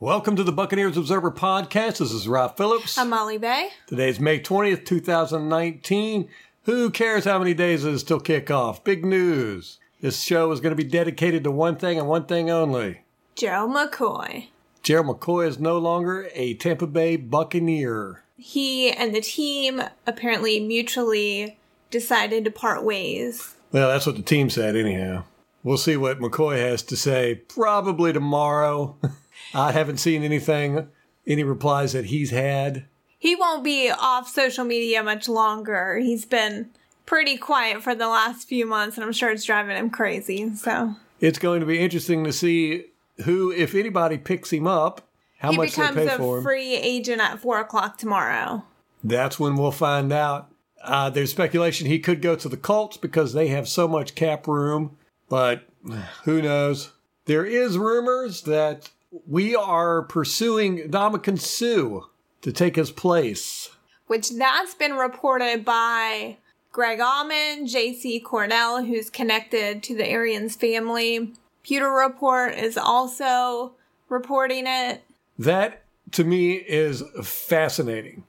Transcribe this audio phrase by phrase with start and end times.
[0.00, 1.98] Welcome to the Buccaneers Observer Podcast.
[1.98, 2.96] This is Rob Phillips.
[2.96, 3.70] I'm Molly Bay.
[3.88, 6.28] Today is May 20th, 2019.
[6.66, 8.84] Who cares how many days it is till kickoff?
[8.84, 9.78] Big news.
[10.00, 13.00] This show is going to be dedicated to one thing and one thing only.
[13.34, 14.46] Gerald McCoy.
[14.84, 18.22] Gerald McCoy is no longer a Tampa Bay Buccaneer.
[18.36, 21.58] He and the team apparently mutually
[21.90, 23.56] decided to part ways.
[23.72, 25.24] Well, that's what the team said, anyhow.
[25.64, 28.96] We'll see what McCoy has to say probably tomorrow.
[29.54, 30.88] I haven't seen anything,
[31.26, 32.84] any replies that he's had.
[33.18, 35.98] He won't be off social media much longer.
[35.98, 36.70] He's been
[37.06, 40.54] pretty quiet for the last few months, and I'm sure it's driving him crazy.
[40.54, 42.84] So It's going to be interesting to see
[43.24, 46.44] who, if anybody, picks him up, how he much they becomes pay a for him.
[46.44, 48.62] free agent at four o'clock tomorrow.
[49.02, 50.50] That's when we'll find out.
[50.82, 54.46] Uh, there's speculation he could go to the Colts because they have so much cap
[54.46, 54.96] room,
[55.28, 55.64] but
[56.24, 56.92] who knows?
[57.24, 58.90] There is rumors that
[59.26, 62.06] we are pursuing Ndamukong Suh
[62.42, 63.70] to take his place.
[64.06, 66.38] which that's been reported by
[66.72, 68.20] Greg Auman, J.C.
[68.20, 71.32] Cornell, who's connected to the Arians family.
[71.62, 73.72] Pewter Report is also
[74.08, 75.02] reporting it.
[75.38, 78.24] That to me is fascinating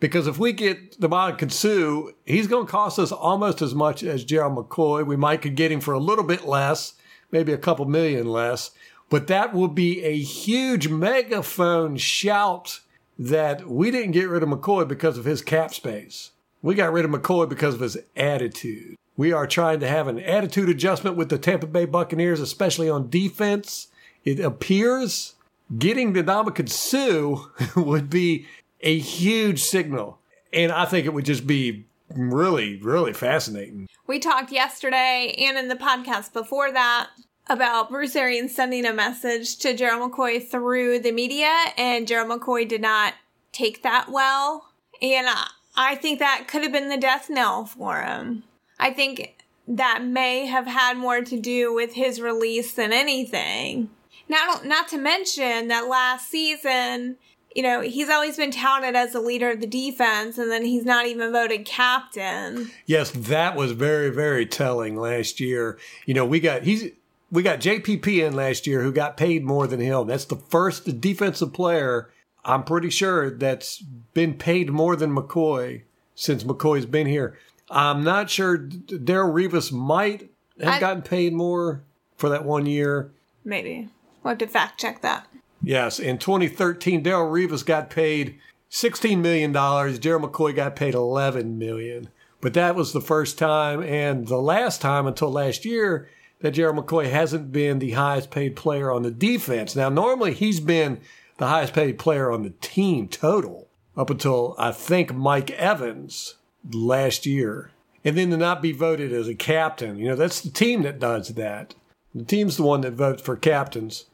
[0.00, 4.24] because if we get Ndamukong Suh, he's going to cost us almost as much as
[4.24, 5.06] Gerald McCoy.
[5.06, 6.94] We might could get him for a little bit less,
[7.30, 8.70] maybe a couple million less,
[9.10, 12.80] but that will be a huge megaphone shout
[13.18, 16.30] that we didn't get rid of McCoy because of his cap space.
[16.62, 18.96] We got rid of McCoy because of his attitude.
[19.16, 23.10] We are trying to have an attitude adjustment with the Tampa Bay Buccaneers, especially on
[23.10, 23.88] defense.
[24.24, 25.34] It appears
[25.76, 27.48] getting the Ndamukong Suh
[27.80, 28.46] would be
[28.80, 30.18] a huge signal.
[30.52, 33.88] And I think it would just be really, really fascinating.
[34.06, 37.10] We talked yesterday and in the podcast before that
[37.48, 42.68] about Bruce Arians sending a message to Gerald McCoy through the media, and Gerald McCoy
[42.68, 43.14] did not
[43.52, 44.68] take that well.
[45.00, 48.44] And I, I think that could have been the death knell for him.
[48.78, 49.36] I think
[49.66, 53.90] that may have had more to do with his release than anything.
[54.28, 57.16] Not, not to mention that last season,
[57.54, 60.84] you know, he's always been touted as the leader of the defense, and then he's
[60.84, 62.70] not even voted captain.
[62.86, 65.78] Yes, that was very, very telling last year.
[66.04, 66.92] You know, we got he's
[67.30, 70.06] we got JPP in last year who got paid more than him.
[70.06, 72.10] That's the first defensive player
[72.44, 73.78] I'm pretty sure that's
[74.14, 75.82] been paid more than McCoy
[76.14, 77.36] since McCoy's been here.
[77.70, 80.30] I'm not sure Darrelle Revis might
[80.60, 81.82] have I- gotten paid more
[82.16, 83.10] for that one year.
[83.44, 83.88] Maybe.
[84.22, 85.26] We'll have to fact check that.
[85.62, 88.38] Yes, in 2013, Darrelle Revis got paid
[88.70, 89.98] 16 million dollars.
[89.98, 92.08] Gerald McCoy got paid 11 million.
[92.40, 96.08] But that was the first time and the last time until last year
[96.40, 99.74] that Gerald McCoy hasn't been the highest paid player on the defense.
[99.74, 101.00] Now, normally he's been
[101.38, 106.34] the highest paid player on the team total up until I think Mike Evans
[106.72, 107.72] last year.
[108.04, 111.00] And then to not be voted as a captain, you know, that's the team that
[111.00, 111.74] does that.
[112.14, 114.06] The team's the one that votes for captains.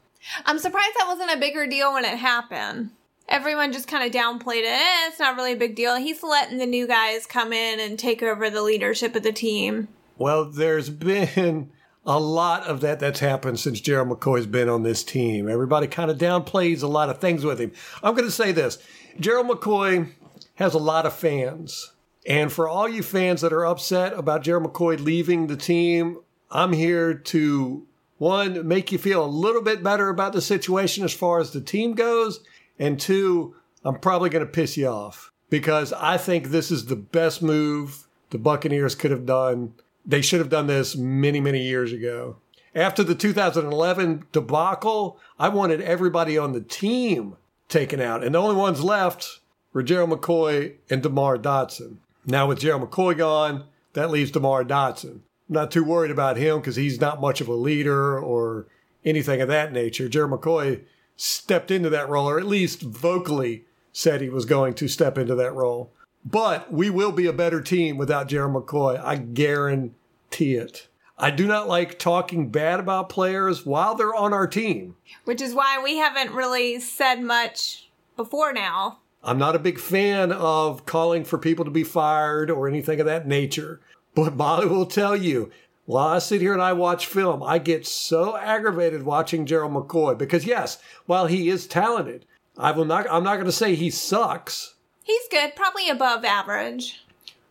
[0.45, 2.91] I'm surprised that wasn't a bigger deal when it happened.
[3.29, 4.65] Everyone just kind of downplayed it.
[4.65, 5.95] Eh, it's not really a big deal.
[5.95, 9.87] He's letting the new guys come in and take over the leadership of the team.
[10.17, 11.71] Well, there's been
[12.05, 15.49] a lot of that that's happened since Gerald McCoy's been on this team.
[15.49, 17.71] Everybody kind of downplays a lot of things with him.
[18.03, 18.77] I'm going to say this
[19.19, 20.09] Gerald McCoy
[20.55, 21.91] has a lot of fans.
[22.27, 26.73] And for all you fans that are upset about Gerald McCoy leaving the team, I'm
[26.73, 31.39] here to one, make you feel a little bit better about the situation as far
[31.39, 32.39] as the team goes.
[32.79, 36.95] And two, I'm probably going to piss you off because I think this is the
[36.95, 39.73] best move the Buccaneers could have done.
[40.05, 42.37] They should have done this many, many years ago.
[42.75, 47.37] After the 2011 debacle, I wanted everybody on the team
[47.69, 48.23] taken out.
[48.23, 49.39] And the only ones left
[49.73, 51.97] were Gerald McCoy and DeMar Dotson.
[52.25, 55.21] Now with Gerald McCoy gone, that leaves DeMar Dotson.
[55.47, 58.67] I'm not too worried about him because he's not much of a leader or
[59.05, 60.09] anything of that nature.
[60.09, 60.81] Gerald McCoy
[61.15, 63.63] stepped into that role, or at least vocally
[63.93, 65.91] said he was going to step into that role.
[66.25, 69.01] But we will be a better team without Gerald McCoy.
[69.01, 69.93] I guarantee
[70.31, 70.87] it.
[71.17, 74.95] I do not like talking bad about players while they're on our team.
[75.23, 78.99] Which is why we haven't really said much before now.
[79.23, 83.05] I'm not a big fan of calling for people to be fired or anything of
[83.05, 83.79] that nature.
[84.13, 85.51] But Molly will tell you,
[85.85, 90.17] while I sit here and I watch film, I get so aggravated watching Gerald McCoy
[90.17, 92.25] because yes, while he is talented,
[92.57, 94.75] I will not I'm not going to say he sucks.
[95.03, 97.03] He's good, probably above average.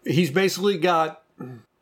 [0.05, 1.23] He's basically got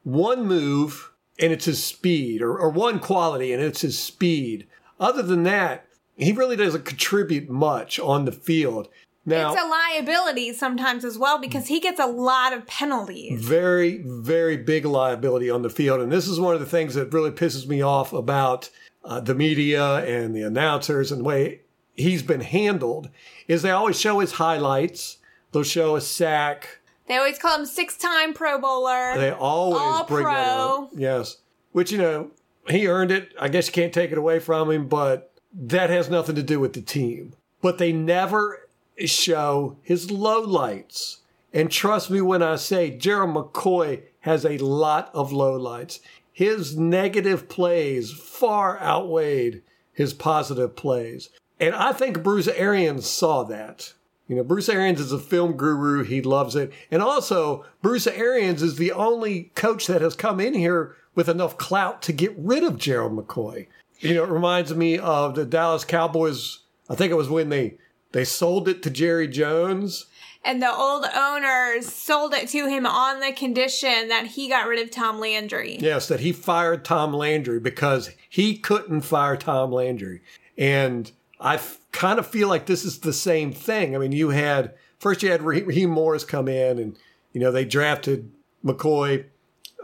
[0.04, 4.66] one move and it's his speed or, or one quality and it's his speed.
[5.00, 8.88] Other than that, he really doesn't contribute much on the field.
[9.24, 13.40] Now, it's a liability sometimes as well because he gets a lot of penalties.
[13.40, 16.00] Very, very big liability on the field.
[16.00, 18.68] And this is one of the things that really pisses me off about
[19.04, 21.60] uh, the media and the announcers and the way
[21.94, 23.10] he's been handled
[23.46, 25.18] is they always show his highlights.
[25.52, 26.80] They'll show a sack.
[27.08, 29.14] They always call him six-time Pro Bowler.
[29.16, 30.32] They always All bring pro.
[30.34, 30.90] that up.
[30.94, 31.38] Yes.
[31.72, 32.30] Which, you know,
[32.68, 33.32] he earned it.
[33.38, 36.60] I guess you can't take it away from him, but that has nothing to do
[36.60, 37.34] with the team.
[37.60, 38.68] But they never
[39.04, 41.18] show his lowlights.
[41.52, 46.00] And trust me when I say Gerald McCoy has a lot of lowlights.
[46.32, 49.62] His negative plays far outweighed
[49.92, 51.28] his positive plays.
[51.60, 53.92] And I think Bruce Arians saw that.
[54.28, 56.04] You know, Bruce Arians is a film guru.
[56.04, 56.72] He loves it.
[56.90, 61.58] And also, Bruce Arians is the only coach that has come in here with enough
[61.58, 63.66] clout to get rid of Gerald McCoy.
[63.98, 66.60] You know, it reminds me of the Dallas Cowboys.
[66.88, 67.76] I think it was when they
[68.12, 70.06] they sold it to Jerry Jones.
[70.44, 74.82] And the old owners sold it to him on the condition that he got rid
[74.82, 75.78] of Tom Landry.
[75.80, 80.20] Yes, that he fired Tom Landry because he couldn't fire Tom Landry.
[80.58, 81.12] And
[81.42, 81.60] I
[81.90, 83.94] kind of feel like this is the same thing.
[83.94, 86.96] I mean, you had first you had Raheem Morris come in, and
[87.32, 88.30] you know they drafted
[88.64, 89.26] McCoy.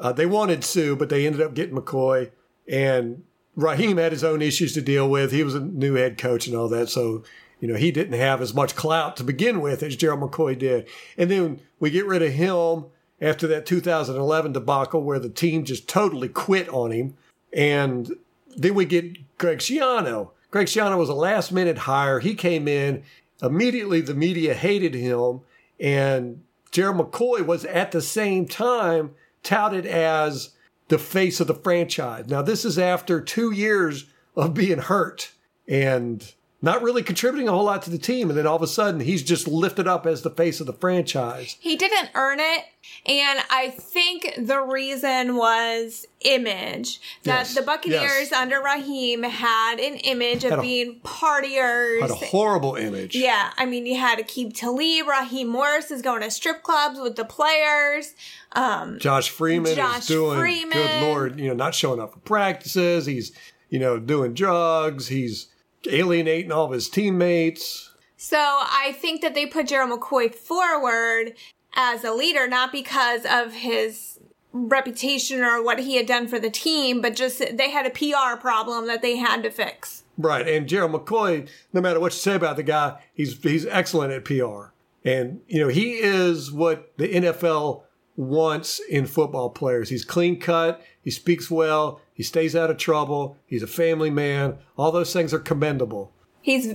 [0.01, 2.31] Uh, they wanted Suh, but they ended up getting McCoy.
[2.69, 3.25] And
[3.57, 5.33] Raheem had his own issues to deal with.
[5.33, 7.25] He was a new head coach and all that, so
[7.61, 10.87] you know he didn't have as much clout to begin with as Gerald McCoy did.
[11.17, 12.87] And then we get rid of him
[13.21, 17.17] after that 2011 debacle where the team just totally quit on him.
[17.53, 18.15] And
[18.57, 20.31] then we get Greg Schiano.
[20.51, 22.21] Greg Schiano was a last minute hire.
[22.21, 23.03] He came in.
[23.43, 25.41] Immediately, the media hated him.
[25.79, 29.13] And Gerald McCoy was at the same time
[29.43, 30.51] touted as
[30.89, 32.27] the face of the franchise.
[32.29, 34.07] Now, this is after two years
[34.37, 35.33] of being hurt
[35.67, 38.31] and not really contributing a whole lot to the team.
[38.31, 40.73] And then all of a sudden, he's just lifted up as the face of the
[40.73, 41.57] franchise.
[41.61, 42.65] He didn't earn it.
[43.07, 47.01] And I think the reason was image.
[47.23, 48.01] That Yes, the Buccaneers
[48.31, 48.33] yes.
[48.33, 52.01] under Raheem had an image of Had a- being partiers.
[52.01, 53.15] Had a horrible image.
[53.15, 57.15] Yeah, I mean, you had Aqib Talib, Raheem Morris is going to strip clubs with
[57.17, 58.15] the players.
[58.53, 60.73] Um, Josh Freeman Josh is doing Freeman.
[60.73, 63.07] good lord, you know, not showing up for practices.
[63.07, 63.31] He's,
[63.69, 65.09] you know, doing drugs.
[65.09, 65.49] He's
[65.89, 67.93] alienating all of his teammates.
[68.17, 71.35] so I think that they put Gerald McCoy forward
[71.75, 74.19] as a leader, not because of his
[74.53, 78.41] reputation or what he had done for the team, but just they had a PR
[78.41, 80.05] problem that they had to fix.
[80.17, 80.47] Right.
[80.49, 84.25] And Gerald McCoy, no matter what you say about the guy, he's he's excellent at
[84.25, 84.73] PR.
[85.05, 87.83] And, you know, he is what the NFL
[88.17, 89.89] wants in football players.
[89.89, 94.59] He's clean cut, he speaks well, he stays out of trouble, he's a family man.
[94.77, 96.11] All those things are commendable.
[96.43, 96.75] He's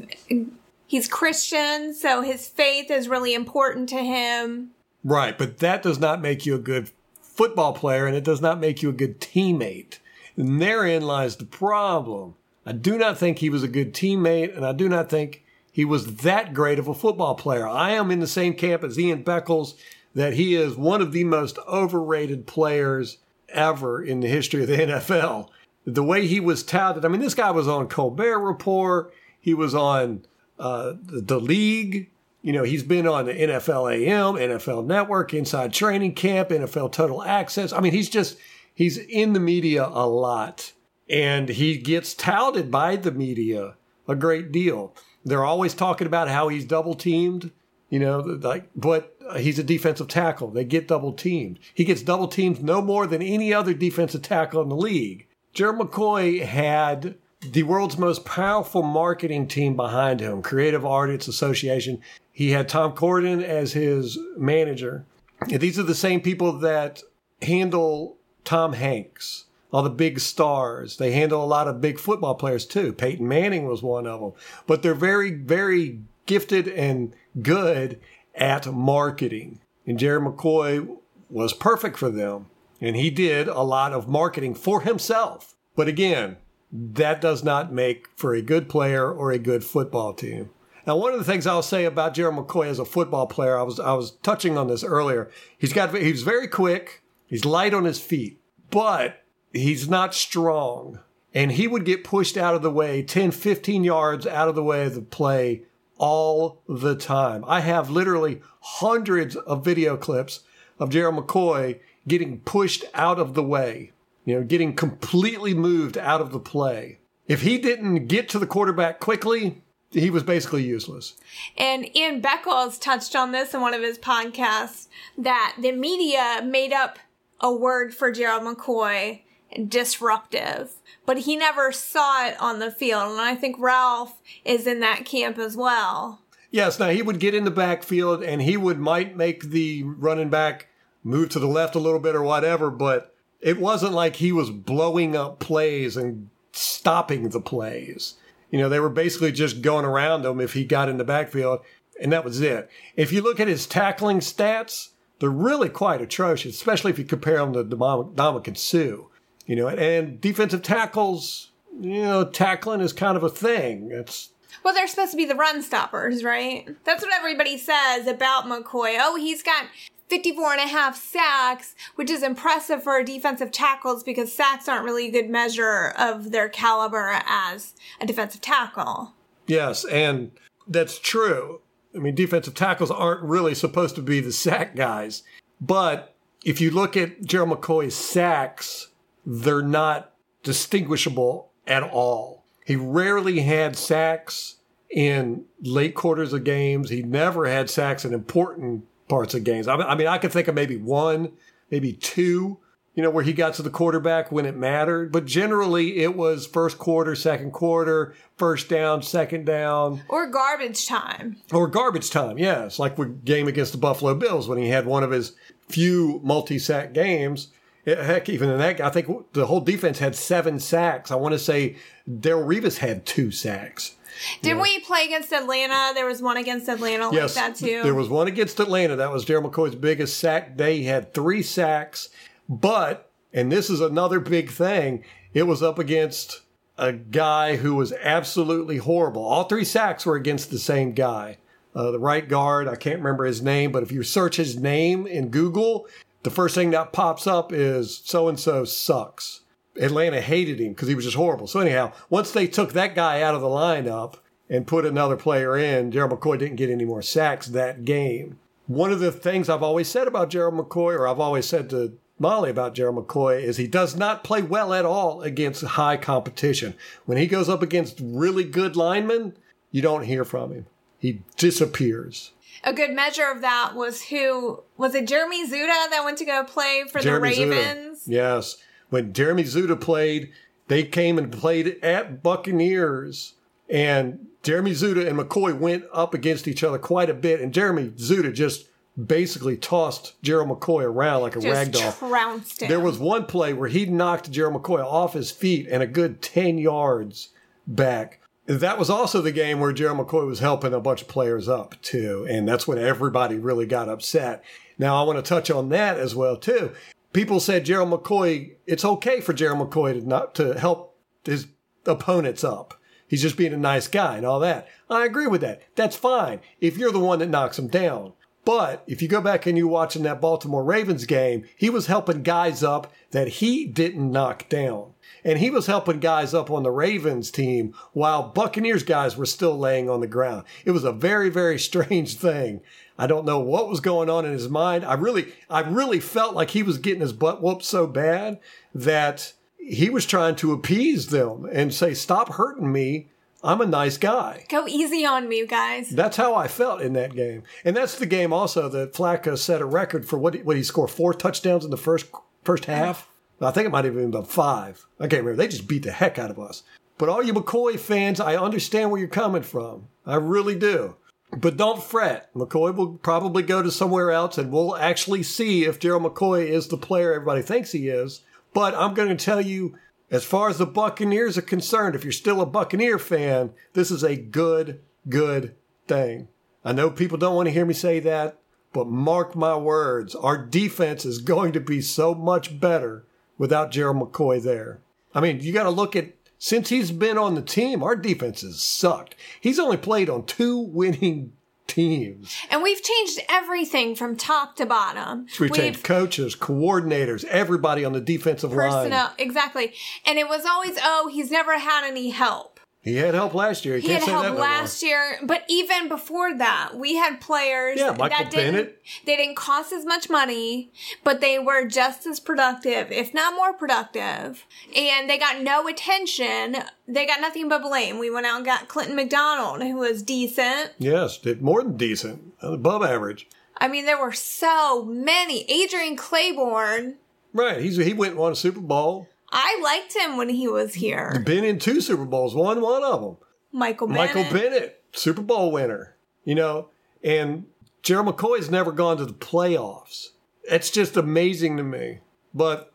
[0.87, 4.71] he's Christian, so his faith is really important to him.
[5.03, 8.61] Right, but that does not make you a good football player and it does not
[8.61, 9.99] make you a good teammate.
[10.37, 12.35] And therein lies the problem.
[12.65, 15.43] I do not think he was a good teammate and I do not think
[15.73, 17.67] he was that great of a football player.
[17.67, 19.73] I am in the same camp as Ian Beckles
[20.15, 23.17] that he is one of the most overrated players
[23.53, 25.49] ever in the history of the NFL.
[25.85, 29.75] The way he was touted, I mean, this guy was on Colbert Report, he was
[29.75, 30.25] on
[30.59, 32.09] uh, the, the league.
[32.41, 37.23] You know, he's been on the NFL AM, NFL Network, Inside Training Camp, NFL Total
[37.23, 37.71] Access.
[37.71, 38.37] I mean, he's just,
[38.73, 40.73] he's in the media a lot
[41.09, 43.75] and he gets touted by the media
[44.07, 44.95] a great deal.
[45.23, 47.51] They're always talking about how he's double teamed,
[47.93, 50.49] you know, like, but he's a defensive tackle.
[50.49, 51.59] They get double teamed.
[51.75, 55.27] He gets double teamed no more than any other defensive tackle in the league.
[55.53, 62.01] Jerry McCoy had the world's most powerful marketing team behind him, Creative Artists Association.
[62.31, 65.05] He had Tom Condon as his manager.
[65.41, 67.03] And these are the same people that
[67.43, 70.97] handle Tom Hanks, all the big stars.
[70.97, 72.91] They handle a lot of big football players too.
[72.91, 74.33] Peyton Manning was one of them.
[74.65, 77.99] But they're very, very gifted and good
[78.35, 79.59] at marketing.
[79.85, 80.97] And Jerry McCoy
[81.29, 82.47] was perfect for them.
[82.79, 85.55] And he did a lot of marketing for himself.
[85.75, 86.37] But again,
[86.71, 90.49] that does not make for a good player or a good football team.
[90.85, 93.63] Now, one of the things I'll say about Gerald McCoy as a football player, I
[93.63, 95.29] was I was touching on this earlier.
[95.57, 99.23] He's got he's very quick, he's light on his feet, but
[99.53, 100.99] he's not strong.
[101.33, 104.63] And he would get pushed out of the way 10, 15 yards out of the
[104.63, 105.63] way of the play
[105.97, 107.43] all the time.
[107.47, 110.41] I have literally hundreds of video clips
[110.79, 113.91] of Gerald McCoy getting pushed out of the way,
[114.25, 116.99] you know, getting completely moved out of the play.
[117.25, 121.13] if he didn't get to the quarterback quickly, he was basically useless.
[121.57, 126.73] And Ian Beckles touched on this in one of his podcasts that the media made
[126.73, 126.99] up
[127.39, 129.21] a word for Gerald McCoy
[129.67, 130.73] disruptive,
[131.05, 133.11] but he never saw it on the field.
[133.11, 136.21] And I think Ralph is in that camp as well.
[136.51, 140.29] Yes, now he would get in the backfield and he would might make the running
[140.29, 140.67] back
[141.03, 144.49] move to the left a little bit or whatever, but it wasn't like he was
[144.49, 148.15] blowing up plays and stopping the plays.
[148.51, 151.61] You know, they were basically just going around him if he got in the backfield,
[151.99, 152.69] and that was it.
[152.95, 157.37] If you look at his tackling stats, they're really quite atrocious, especially if you compare
[157.37, 159.07] them to Ndamukong Suh.
[159.45, 163.89] You know, and defensive tackles, you know, tackling is kind of a thing.
[163.91, 164.29] It's
[164.63, 166.67] well, they're supposed to be the run stoppers, right?
[166.85, 168.95] That's what everybody says about McCoy.
[168.99, 169.65] Oh, he's got
[170.07, 175.07] 54 and a half sacks, which is impressive for defensive tackles because sacks aren't really
[175.07, 179.13] a good measure of their caliber as a defensive tackle.
[179.47, 180.31] Yes, and
[180.67, 181.61] that's true.
[181.95, 185.23] I mean, defensive tackles aren't really supposed to be the sack guys.
[185.59, 188.89] But if you look at Gerald McCoy's sacks,
[189.25, 190.13] they're not
[190.43, 192.43] distinguishable at all.
[192.65, 194.57] He rarely had sacks
[194.89, 196.89] in late quarters of games.
[196.89, 199.67] He never had sacks in important parts of games.
[199.67, 201.33] I mean, I could think of maybe one,
[201.71, 202.59] maybe two,
[202.95, 205.11] you know, where he got to the quarterback when it mattered.
[205.11, 210.03] But generally, it was first quarter, second quarter, first down, second down.
[210.09, 211.37] Or garbage time.
[211.51, 212.77] Or garbage time, yes.
[212.79, 215.33] Like the game against the Buffalo Bills when he had one of his
[215.67, 217.49] few multi sack games
[217.85, 221.11] Heck, even in that, I think the whole defense had seven sacks.
[221.11, 221.75] I want to say
[222.09, 223.95] Darrelle Revis had two sacks.
[224.41, 224.61] Did yeah.
[224.61, 225.93] we play against Atlanta?
[225.93, 227.81] There was one against Atlanta yes, like that too.
[227.83, 228.95] There was one against Atlanta.
[228.95, 230.77] That was Gerald McCoy's biggest sack day.
[230.77, 232.09] He had three sacks,
[232.47, 235.03] but and this is another big thing.
[235.33, 236.41] It was up against
[236.77, 239.23] a guy who was absolutely horrible.
[239.23, 241.37] All three sacks were against the same guy.
[241.75, 245.07] Uh, the right guard, I can't remember his name, but if you search his name
[245.07, 245.87] in Google,
[246.23, 249.41] the first thing that pops up is so and so sucks.
[249.79, 251.47] Atlanta hated him because he was just horrible.
[251.47, 254.15] So anyhow, once they took that guy out of the lineup
[254.49, 258.39] and put another player in, Gerald McCoy didn't get any more sacks that game.
[258.67, 261.97] One of the things I've always said about Gerald McCoy, or I've always said to
[262.19, 266.75] Molly about Gerald McCoy, is he does not play well at all against high competition.
[267.05, 269.35] When he goes up against really good linemen,
[269.71, 270.67] you don't hear from him.
[270.99, 272.31] He disappears
[272.63, 276.43] a good measure of that was who was it Jeremy Zuttah that went to go
[276.43, 277.99] play for Jeremy the Ravens?
[277.99, 278.11] Zuttah.
[278.11, 278.57] Yes.
[278.89, 280.31] When Jeremy Zuttah played,
[280.67, 283.33] they came and played at Buccaneers
[283.69, 287.89] and Jeremy Zuttah and McCoy went up against each other quite a bit and Jeremy
[287.89, 288.67] Zuttah just
[289.03, 291.91] basically tossed Gerald McCoy around like a rag doll.
[291.93, 292.69] Trounced him.
[292.69, 296.21] There was one play where he knocked Gerald McCoy off his feet and a good
[296.21, 297.29] 10 yards
[297.65, 301.47] back that was also the game where Gerald McCoy was helping a bunch of players
[301.47, 304.43] up too, and that's when everybody really got upset.
[304.77, 306.73] Now I want to touch on that as well too.
[307.13, 311.47] People said Gerald McCoy, it's okay for Gerald McCoy to not to help his
[311.85, 312.73] opponents up.
[313.07, 314.67] He's just being a nice guy and all that.
[314.89, 315.61] I agree with that.
[315.75, 318.13] That's fine if you're the one that knocks him down.
[318.45, 322.23] But if you go back and you watching that Baltimore Ravens game, he was helping
[322.23, 326.71] guys up that he didn't knock down and he was helping guys up on the
[326.71, 330.43] Ravens team while Buccaneers guys were still laying on the ground.
[330.65, 332.61] It was a very, very strange thing.
[332.97, 334.85] I don't know what was going on in his mind.
[334.85, 338.39] I really, I really felt like he was getting his butt whooped so bad
[338.75, 343.09] that he was trying to appease them and say, "Stop hurting me.
[343.43, 344.45] I'm a nice guy.
[344.49, 348.05] Go easy on me, guys." That's how I felt in that game, and that's the
[348.05, 351.71] game also that Flacco set a record for what what he scored four touchdowns in
[351.71, 352.07] the first
[352.43, 353.09] first half.
[353.41, 354.85] I think it might have been about five.
[354.99, 355.35] I can't remember.
[355.35, 356.63] They just beat the heck out of us.
[356.97, 359.87] But all you McCoy fans, I understand where you're coming from.
[360.05, 360.95] I really do.
[361.35, 362.33] But don't fret.
[362.35, 366.67] McCoy will probably go to somewhere else and we'll actually see if Gerald McCoy is
[366.67, 368.21] the player everybody thinks he is.
[368.53, 369.75] But I'm going to tell you,
[370.11, 374.03] as far as the Buccaneers are concerned, if you're still a Buccaneer fan, this is
[374.03, 375.55] a good, good
[375.87, 376.27] thing.
[376.63, 378.39] I know people don't want to hear me say that,
[378.71, 383.05] but mark my words, our defense is going to be so much better
[383.37, 384.81] without Gerald McCoy there.
[385.13, 388.41] I mean, you got to look at since he's been on the team, our defense
[388.41, 389.15] has sucked.
[389.39, 391.31] He's only played on two winning
[391.67, 392.35] teams.
[392.49, 395.27] And we've changed everything from top to bottom.
[395.29, 399.15] So we've, we've changed coaches, coordinators, everybody on the defensive personnel, line.
[399.17, 399.73] Exactly.
[400.05, 402.52] And it was always, oh, he's never had any help.
[402.83, 403.77] He had help last year.
[403.77, 407.91] He, He had say help last year, but even before that, we had players Yeah,
[407.91, 408.81] Michael that didn't Bennett.
[409.05, 410.69] they didn't cost as much money,
[411.01, 414.45] but they were just as productive, if not more productive.
[414.75, 416.57] And they got no attention.
[416.85, 417.99] They got nothing but blame.
[417.99, 420.71] We went out and got Clinton McDonald, who was decent.
[420.77, 423.29] Yes, did more than decent, above average.
[423.57, 425.49] I mean, there were so many.
[425.49, 426.95] Adrian Clayborn.
[427.31, 427.61] Right.
[427.61, 429.07] He's he went and won a Super Bowl.
[429.33, 431.21] I liked him when he was here.
[431.25, 433.17] Been in two Super Bowls, won one of them.
[433.51, 434.15] Michael Bennett.
[434.15, 435.95] Michael Bennett, Super Bowl winner.
[436.23, 436.69] You know,
[437.03, 437.45] and
[437.81, 440.09] Gerald McCoy's never gone to the playoffs.
[440.43, 441.99] It's just amazing to me.
[442.33, 442.71] But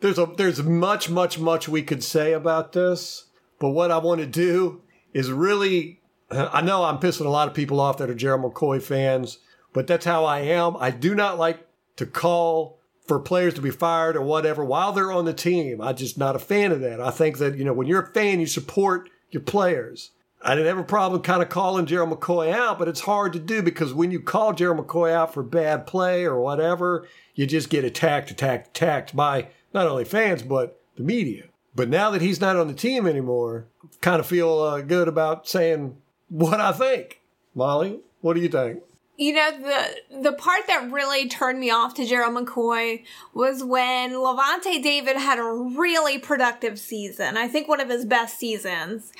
[0.00, 3.24] there's a there's much, much, much we could say about this.
[3.58, 7.54] But what I want to do is really I know I'm pissing a lot of
[7.54, 9.38] people off that are Gerald McCoy fans,
[9.72, 10.76] but that's how I am.
[10.78, 11.66] I do not like
[11.96, 12.77] to call
[13.08, 15.80] for players to be fired or whatever while they're on the team.
[15.80, 17.00] I'm just not a fan of that.
[17.00, 20.10] I think that, you know, when you're a fan, you support your players.
[20.42, 23.40] I didn't have a problem kind of calling Gerald McCoy out, but it's hard to
[23.40, 27.70] do because when you call Gerald McCoy out for bad play or whatever, you just
[27.70, 31.44] get attacked, attacked, attacked by not only fans, but the media.
[31.74, 33.66] But now that he's not on the team anymore,
[34.00, 35.96] kind of feel uh, good about saying
[36.28, 37.20] what I think.
[37.54, 38.82] Molly, what do you think?
[39.20, 43.02] You know, the the part that really turned me off to Gerald McCoy
[43.34, 45.42] was when Lavonte David had a
[45.76, 47.36] really productive season.
[47.36, 49.12] I think one of his best seasons.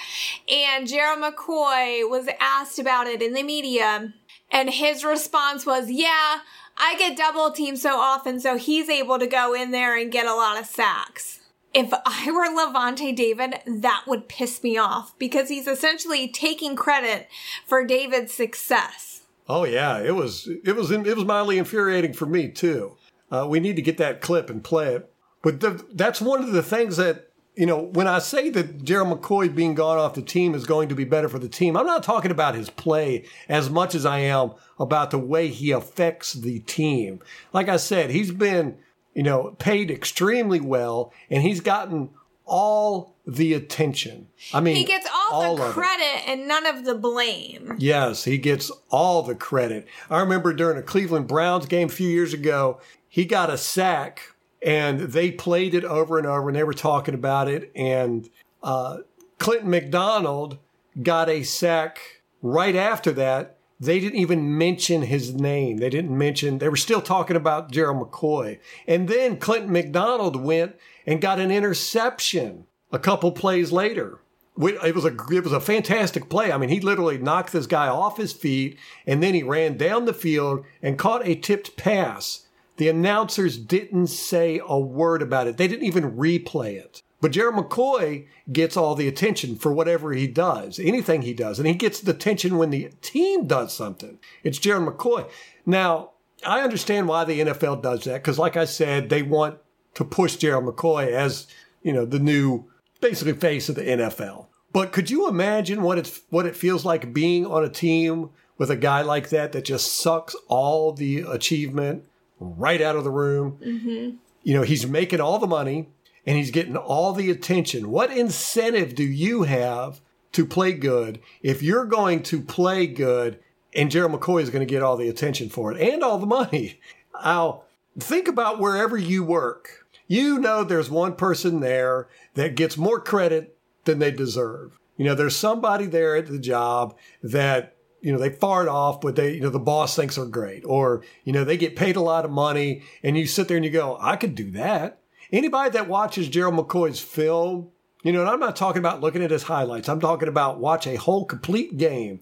[0.48, 4.14] And Gerald McCoy was asked about it in the media,
[4.52, 6.38] and his response was, Yeah,
[6.76, 10.26] I get double teamed so often, so he's able to go in there and get
[10.26, 11.40] a lot of sacks.
[11.74, 17.26] If I were Lavonte David, that would piss me off because he's essentially taking credit
[17.66, 19.07] for David's success.
[19.48, 22.96] Oh yeah, it was it was it was mildly infuriating for me too.
[23.30, 25.10] Uh, we need to get that clip and play it.
[25.42, 29.20] But the, that's one of the things that you know when I say that Gerald
[29.20, 31.76] McCoy being gone off the team is going to be better for the team.
[31.76, 35.70] I'm not talking about his play as much as I am about the way he
[35.70, 37.20] affects the team.
[37.52, 38.76] Like I said, he's been
[39.14, 42.10] you know paid extremely well, and he's gotten
[42.48, 44.28] all the attention.
[44.54, 47.76] I mean, He gets all, the credit and none of the blame.
[47.78, 49.86] Yes, he gets all the credit.
[50.10, 54.34] I remember during a Cleveland Browns game a few years ago, he got a sack
[54.62, 57.70] and they played it over and over and they were talking about it.
[57.76, 58.28] And
[58.62, 58.98] uh,
[59.38, 60.58] Clinton McDonald
[61.02, 62.00] got a sack
[62.42, 63.57] right after that.
[63.80, 65.76] They didn't even mention his name.
[65.78, 68.58] They didn't mention, they were still talking about Gerald McCoy.
[68.86, 74.20] And then Clinton McDonald went and got an interception a couple plays later.
[74.60, 76.50] It was a it was a fantastic play.
[76.50, 80.04] I mean, he literally knocked this guy off his feet, and then he ran down
[80.04, 82.48] the field and caught a tipped pass.
[82.76, 85.58] The announcers didn't say a word about it.
[85.58, 87.02] They didn't even replay it.
[87.20, 91.66] But Jared McCoy gets all the attention for whatever he does, anything he does, and
[91.66, 94.18] he gets the attention when the team does something.
[94.44, 95.28] It's Jared McCoy.
[95.66, 96.10] Now,
[96.46, 99.58] I understand why the NFL does that because, like I said, they want
[99.94, 101.48] to push Jared McCoy as
[101.82, 104.46] you know the new basically face of the NFL.
[104.72, 108.70] But could you imagine what it's what it feels like being on a team with
[108.70, 112.04] a guy like that that just sucks all the achievement
[112.38, 113.58] right out of the room?
[113.64, 114.16] Mm-hmm.
[114.44, 115.88] You know, he's making all the money
[116.28, 117.90] and he's getting all the attention.
[117.90, 123.40] What incentive do you have to play good if you're going to play good
[123.72, 126.26] and Gerald McCoy is going to get all the attention for it and all the
[126.26, 126.80] money?
[127.14, 127.64] I'll
[127.98, 129.86] think about wherever you work.
[130.06, 134.78] You know there's one person there that gets more credit than they deserve.
[134.98, 139.16] You know, there's somebody there at the job that, you know, they fart off, but
[139.16, 140.62] they, you know, the boss thinks are great.
[140.66, 143.64] Or, you know, they get paid a lot of money and you sit there and
[143.64, 145.00] you go, I could do that.
[145.32, 147.68] Anybody that watches Gerald McCoy's film,
[148.02, 149.88] you know, and I'm not talking about looking at his highlights.
[149.88, 152.20] I'm talking about watch a whole complete game.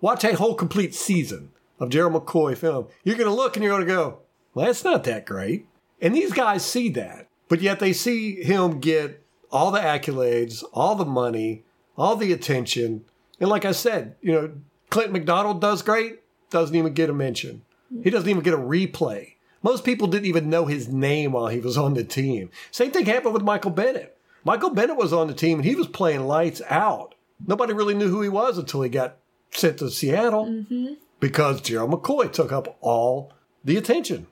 [0.00, 2.86] Watch a whole complete season of Gerald McCoy film.
[3.04, 4.20] You're going to look and you're going to go,
[4.54, 5.66] well, that's not that great.
[6.00, 10.94] And these guys see that, but yet they see him get all the accolades, all
[10.94, 11.64] the money,
[11.96, 13.04] all the attention.
[13.40, 14.52] And like I said, you know,
[14.90, 16.20] Clint McDonald does great,
[16.50, 17.62] doesn't even get a mention.
[18.02, 19.34] He doesn't even get a replay.
[19.68, 22.48] Most people didn't even know his name while he was on the team.
[22.70, 24.16] Same thing happened with Michael Bennett.
[24.42, 27.14] Michael Bennett was on the team and he was playing lights out.
[27.46, 29.18] Nobody really knew who he was until he got
[29.50, 30.94] sent to Seattle mm-hmm.
[31.20, 34.26] because Gerald McCoy took up all the attention.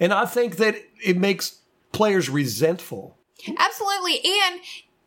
[0.00, 1.58] And I think that it makes
[1.92, 3.18] players resentful.
[3.58, 4.22] Absolutely.
[4.24, 4.60] And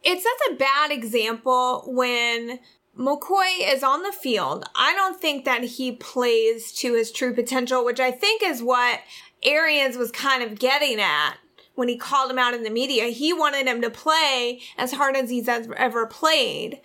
[0.03, 2.59] it sets a bad example when
[2.95, 4.63] McCoy is on the field.
[4.75, 8.99] I don't think that he plays to his true potential, which I think is what
[9.43, 11.35] Arians was kind of getting at
[11.75, 13.05] when he called him out in the media.
[13.05, 16.79] He wanted him to play as hard as he's ever played.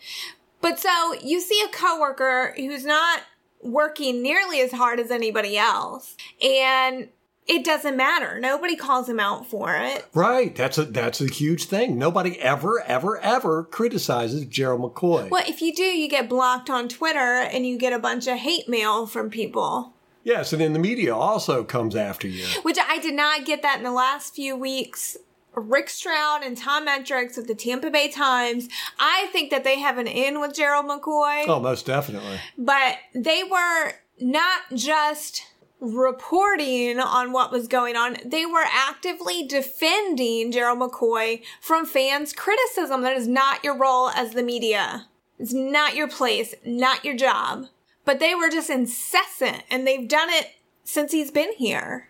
[0.60, 3.22] But so you see a coworker who's not
[3.62, 7.08] working nearly as hard as anybody else, and
[7.46, 8.40] it doesn't matter.
[8.40, 10.06] Nobody calls him out for it.
[10.14, 10.54] Right.
[10.54, 11.98] That's a that's a huge thing.
[11.98, 15.30] Nobody ever, ever, ever criticizes Gerald McCoy.
[15.30, 18.38] Well, if you do, you get blocked on Twitter and you get a bunch of
[18.38, 19.92] hate mail from people.
[20.26, 22.44] Yes, and then the media also comes after you.
[22.62, 25.16] Which I did not get that in the last few weeks.
[25.54, 28.68] Rick Stroud and Tom Metrics with the Tampa Bay Times.
[28.98, 31.44] I think that they have an in with Gerald McCoy.
[31.46, 32.40] Oh, most definitely.
[32.58, 35.42] But they were not just
[35.78, 38.16] reporting on what was going on.
[38.24, 43.02] They were actively defending Gerald McCoy from fans' criticism.
[43.02, 45.06] That is not your role as the media.
[45.38, 47.66] It's not your place, not your job.
[48.06, 50.52] But they were just incessant and they've done it
[50.84, 52.08] since he's been here.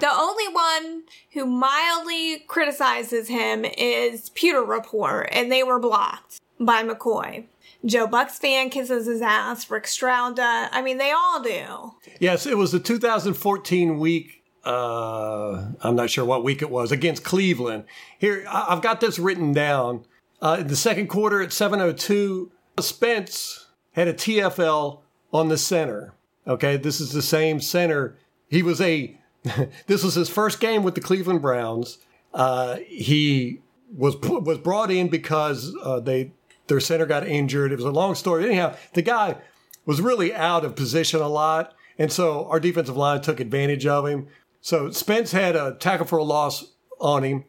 [0.00, 6.82] The only one who mildly criticizes him is Pewter Report, and they were blocked by
[6.82, 7.44] McCoy.
[7.84, 9.70] Joe Bucs Fan kisses his ass.
[9.70, 10.70] Rick Stroud does.
[10.72, 11.94] I mean, they all do.
[12.18, 14.42] Yes, it was the 2014 week.
[14.64, 17.84] Uh, I'm not sure what week it was against Cleveland.
[18.18, 20.04] Here, I've got this written down.
[20.42, 25.02] Uh, in the second quarter at 7:02, Spence had a TFL
[25.36, 26.14] on the center.
[26.46, 28.16] Okay, this is the same center.
[28.48, 29.18] He was a
[29.86, 31.98] this was his first game with the Cleveland Browns.
[32.34, 33.60] Uh, he
[33.94, 36.32] was was brought in because uh, they
[36.66, 37.72] their center got injured.
[37.72, 38.44] It was a long story.
[38.44, 39.36] Anyhow, the guy
[39.84, 44.06] was really out of position a lot, and so our defensive line took advantage of
[44.06, 44.28] him.
[44.60, 47.44] So Spence had a tackle for a loss on him,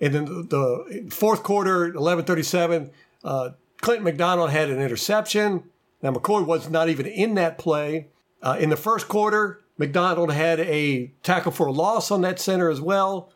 [0.00, 2.90] and then the, fourth quarter, eleven thirty seven,
[3.24, 3.50] uh,
[3.80, 5.64] Clinton McDonald had an interception.
[6.02, 8.08] Now McCoy was not even in that play.
[8.42, 12.70] Uh, in the first quarter, McDonald had a tackle for a loss on that center
[12.70, 13.32] as well.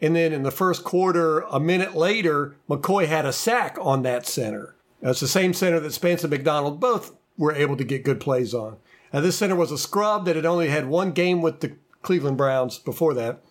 [0.00, 4.26] And then in the first quarter, a minute later, McCoy had a sack on that
[4.26, 4.74] center.
[5.00, 8.52] That's the same center that Spence and McDonald both were able to get good plays
[8.52, 8.76] on.
[9.12, 12.36] Now, this center was a scrub that had only had one game with the Cleveland
[12.36, 13.42] Browns before that.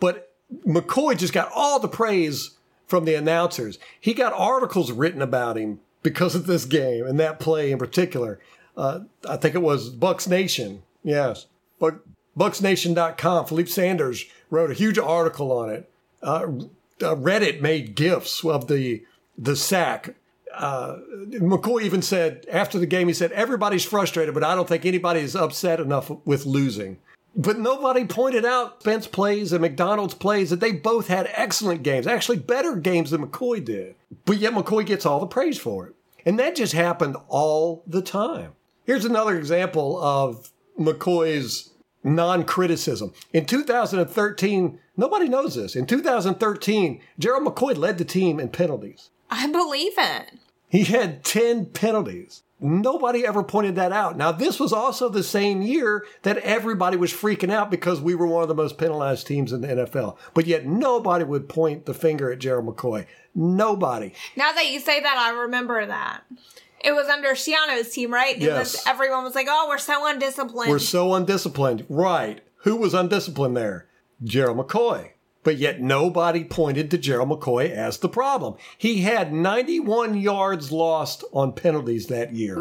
[0.00, 3.78] But McCoy just got all the praise from the announcers.
[4.00, 8.38] He got articles written about him because of this game and that play in particular.
[8.76, 10.84] Uh, I think it was Bucs Nation.
[11.02, 11.46] Yes.
[11.80, 11.98] But
[12.38, 15.90] BucsNation.com, Philippe Sanders wrote a huge article on it.
[16.22, 16.46] Uh,
[17.02, 19.02] uh, Reddit made gifs of the
[19.36, 20.14] the sack.
[20.54, 20.98] Uh,
[21.30, 25.20] McCoy even said after the game, he said, "Everybody's frustrated, but I don't think anybody
[25.20, 26.98] is upset enough with losing."
[27.34, 32.06] But nobody pointed out Spence plays and McDonald's plays that they both had excellent games,
[32.06, 33.96] actually better games than McCoy did.
[34.24, 35.95] But yet McCoy gets all the praise for it,
[36.26, 38.52] and that just happened all the time.
[38.84, 41.70] Here's another example of McCoy's
[42.04, 43.14] non criticism.
[43.32, 45.74] In 2013, nobody knows this.
[45.74, 49.10] In 2013, Gerald McCoy led the team in penalties.
[49.30, 50.32] I believe it.
[50.68, 52.42] He had 10 penalties.
[52.58, 54.16] Nobody ever pointed that out.
[54.16, 58.26] Now, this was also the same year that everybody was freaking out because we were
[58.26, 60.16] one of the most penalized teams in the NFL.
[60.32, 63.04] But yet, nobody would point the finger at Gerald McCoy.
[63.34, 64.14] Nobody.
[64.36, 66.22] Now that you say that, I remember that.
[66.80, 68.36] It was under Schiano's team, right?
[68.36, 68.74] It Yes.
[68.74, 71.84] was everyone was like, "Oh, we're so undisciplined." We're so undisciplined.
[71.88, 72.40] Right.
[72.58, 73.86] Who was undisciplined there?
[74.24, 75.10] Gerald McCoy.
[75.46, 78.56] But yet nobody pointed to Gerald McCoy as the problem.
[78.76, 82.60] He had 91 yards lost on penalties that year.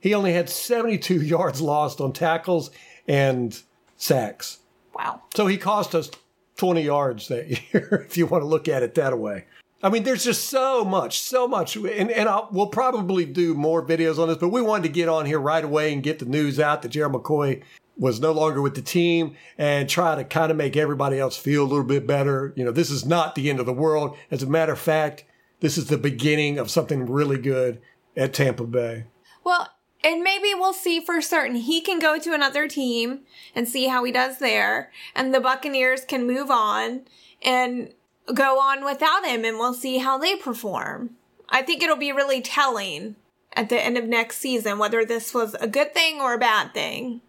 [0.00, 2.72] He only had 72 yards lost on tackles
[3.06, 3.56] and
[3.96, 4.58] sacks.
[4.92, 5.22] wow.
[5.36, 6.10] So he cost us
[6.56, 9.44] 20 yards that year, if you want to look at it that way.
[9.80, 11.76] I mean, there's just so much, so much.
[11.76, 15.08] And, and I'll, we'll probably do more videos on this, but we wanted to get
[15.08, 17.62] on here right away and get the news out that Gerald McCoy
[17.96, 21.62] was no longer with the team and try to kind of make everybody else feel
[21.62, 22.52] a little bit better.
[22.56, 24.16] You know, this is not the end of the world.
[24.30, 25.24] As a matter of fact,
[25.60, 27.80] this is the beginning of something really good
[28.16, 29.04] at Tampa Bay.
[29.44, 29.70] Well,
[30.04, 33.20] and maybe we'll see for certain he can go to another team
[33.54, 37.02] and see how he does there, and the Buccaneers can move on
[37.42, 37.92] and
[38.34, 41.10] go on without him, and we'll see how they perform.
[41.48, 43.16] I think it'll be really telling
[43.54, 46.74] at the end of next season whether this was a good thing or a bad
[46.74, 47.22] thing.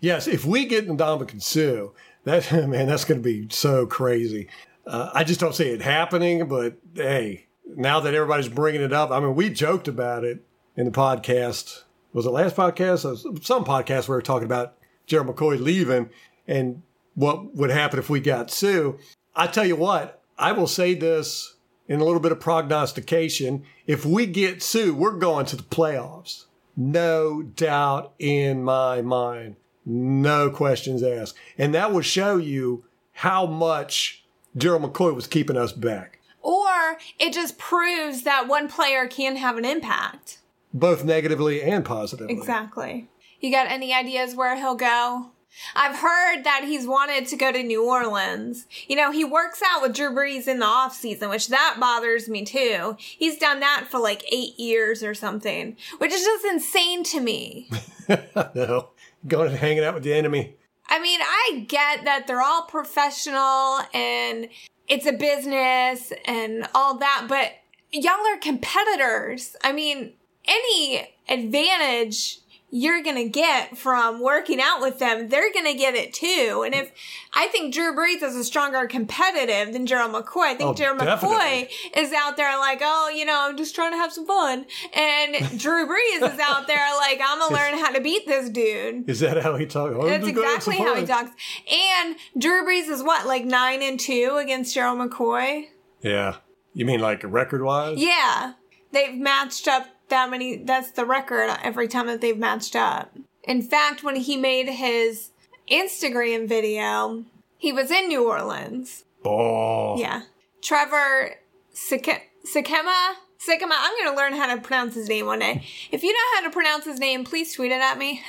[0.00, 1.92] Yes, if we get Ndamukong Suh,
[2.24, 4.48] that man, that's going to be so crazy.
[4.86, 6.46] Uh, I just don't see it happening.
[6.48, 10.44] But hey, now that everybody's bringing it up, I mean, we joked about it
[10.76, 11.82] in the podcast.
[12.12, 13.44] Was it last podcast?
[13.44, 16.10] Some podcast we were talking about Gerald McCoy leaving
[16.46, 16.82] and
[17.14, 18.92] what would happen if we got Suh.
[19.34, 21.56] I tell you what, I will say this
[21.88, 23.64] in a little bit of prognostication.
[23.86, 26.44] If we get Suh, we're going to the playoffs.
[26.76, 29.56] No doubt in my mind.
[29.86, 31.36] No questions asked.
[31.58, 34.24] And that will show you how much
[34.56, 36.20] Gerald McCoy was keeping us back.
[36.42, 40.38] Or it just proves that one player can have an impact.
[40.72, 42.34] both negatively and positively.
[42.34, 43.08] Exactly.
[43.40, 45.30] You got any ideas where he'll go?
[45.76, 48.66] I've heard that he's wanted to go to New Orleans.
[48.88, 52.28] You know, he works out with Drew Brees in the off season, which that bothers
[52.28, 52.96] me too.
[52.98, 57.70] He's done that for like eight years or something, which is just insane to me.
[58.56, 58.88] no,
[59.26, 60.56] going and hanging out with the enemy.
[60.88, 64.48] I mean, I get that they're all professional and
[64.86, 67.52] it's a business and all that, but
[67.90, 69.56] y'all are competitors.
[69.64, 70.12] I mean,
[70.44, 72.40] any advantage
[72.76, 76.64] you're going to get from working out with them, they're going to get it too.
[76.66, 76.90] And if
[77.32, 80.98] I think Drew Brees is a stronger competitive than Gerald McCoy, I think Oh, Gerald
[80.98, 81.36] definitely.
[81.36, 84.66] McCoy is out there like, oh, you know, I'm just trying to have some fun.
[84.92, 88.50] And Drew Brees is out there like, I'm going to learn how to beat this
[88.50, 89.08] dude.
[89.08, 89.94] Is that how he talks?
[89.96, 91.30] Oh, That's just gonna have exactly how he talks.
[91.72, 95.66] And Drew Brees is what, like nine and two against Gerald McCoy?
[96.02, 96.38] Yeah.
[96.72, 97.98] You mean like record wise?
[97.98, 98.54] Yeah.
[98.90, 100.56] They've matched up that many.
[100.56, 103.16] That's the record every time that they've matched up.
[103.42, 105.30] In fact, when he made his
[105.70, 107.24] Instagram video,
[107.58, 109.04] he was in New Orleans.
[109.24, 109.98] Oh.
[109.98, 110.22] Yeah.
[110.62, 111.36] Trevor
[111.72, 113.14] Sik- Sikkema?
[113.38, 113.72] Sikkema.
[113.72, 115.64] I'm going to learn how to pronounce his name one day.
[115.90, 118.22] If you know how to pronounce his name, please tweet it at me.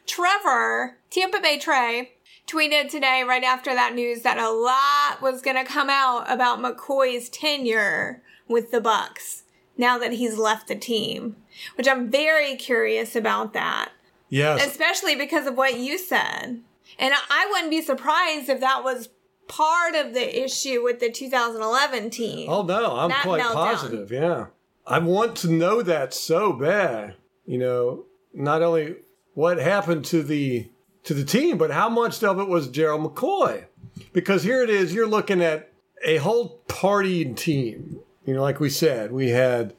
[0.07, 2.13] Trevor, Tampa Bay Trey,
[2.47, 6.59] tweeted today right after that news that a lot was going to come out about
[6.59, 9.42] McCoy's tenure with the Bucs
[9.77, 11.35] now that he's left the team,
[11.75, 13.89] which I'm very curious about that,
[14.29, 14.65] Yes.
[14.65, 16.61] especially because of what you said.
[16.99, 19.09] And I wouldn't be surprised if that was
[19.47, 22.49] part of the issue with the 2011 team.
[22.49, 23.53] Oh no, I'm quite meltdown.
[23.53, 24.11] positive.
[24.11, 24.47] Yeah,
[24.85, 27.15] I want to know that so bad.
[27.45, 28.95] You know, not only
[29.33, 30.69] what happened to the
[31.03, 33.65] to the team, but how much of it was Gerald McCoy?
[34.13, 35.69] Because here it is, you're looking at
[36.05, 37.99] a whole partying team.
[38.25, 39.73] You know, like we said, we had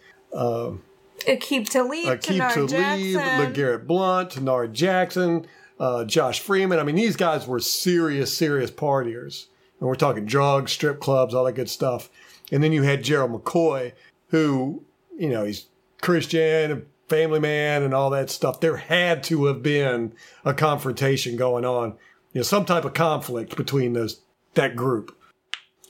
[1.27, 3.55] Akeem Talib, Akeem Tanar Talib.
[3.55, 5.47] LeGarrette Blount, Tanard Jackson,
[5.81, 6.79] uh, Josh Freeman.
[6.79, 9.47] I mean, these guys were serious, serious partiers.
[9.81, 12.09] And we're talking drugs, strip clubs, all that good stuff.
[12.53, 13.93] And then you had Gerald McCoy,
[14.29, 14.85] who,
[15.19, 15.67] you know, he's
[16.01, 18.61] Christian, a family man, and all that stuff.
[18.61, 20.13] There had to have been
[20.45, 21.91] a confrontation going on,
[22.33, 24.21] you know, some type of conflict between those
[24.55, 25.17] that group.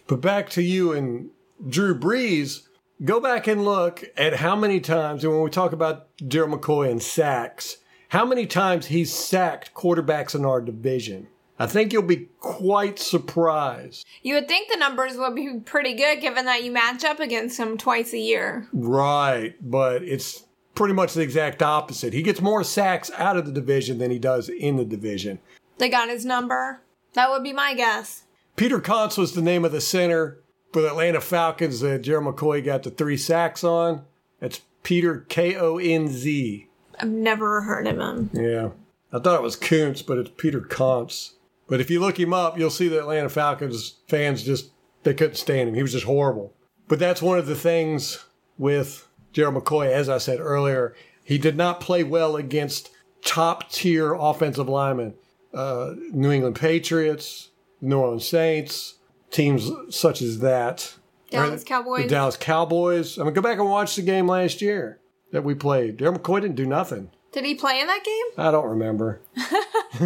[0.06, 1.30] But back to you and
[1.68, 2.68] Drew Brees,
[3.04, 6.90] go back and look at how many times, and when we talk about Gerald McCoy
[6.90, 11.28] and sacks, how many times he's sacked quarterbacks in our division.
[11.58, 14.04] I think you'll be quite surprised.
[14.22, 17.58] You would think the numbers would be pretty good given that you match up against
[17.58, 18.68] him twice a year.
[18.72, 22.12] Right, but it's pretty much the exact opposite.
[22.12, 25.38] He gets more sacks out of the division than he does in the division.
[25.78, 26.82] They got his number.
[27.14, 28.24] That would be my guess.
[28.56, 30.40] Peter Konz was the name of the center
[30.74, 34.04] for the Atlanta Falcons that Gerald McCoy got the three sacks on.
[34.40, 36.66] That's Peter K O N Z.
[36.98, 38.28] I've never heard of him.
[38.32, 38.70] Yeah.
[39.12, 41.34] I thought it was Kuntz, but it's Peter Konz.
[41.68, 44.72] But if you look him up, you'll see the Atlanta Falcons fans just,
[45.04, 45.76] they couldn't stand him.
[45.76, 46.52] He was just horrible.
[46.88, 48.24] But that's one of the things
[48.58, 52.90] with Gerald McCoy, as I said earlier, he did not play well against
[53.24, 55.14] top tier offensive linemen.
[55.54, 58.94] Uh, New England Patriots, New Orleans Saints,
[59.34, 60.94] teams such as that.
[61.30, 62.02] Dallas Or Cowboys.
[62.04, 63.18] The Dallas Cowboys.
[63.18, 65.00] I mean, go back and watch the game last year
[65.32, 65.98] that we played.
[65.98, 67.10] Gerald McCoy didn't do nothing.
[67.32, 68.46] Did he play in that game?
[68.46, 69.20] I don't remember.
[69.98, 70.04] He